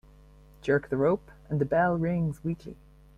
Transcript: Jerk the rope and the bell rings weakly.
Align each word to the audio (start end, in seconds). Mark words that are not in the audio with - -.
Jerk 0.63 0.89
the 0.89 0.97
rope 0.97 1.29
and 1.47 1.61
the 1.61 1.65
bell 1.65 1.95
rings 1.95 2.43
weakly. 2.43 2.75